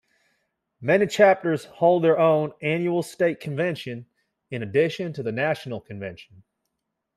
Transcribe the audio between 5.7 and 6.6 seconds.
Convention.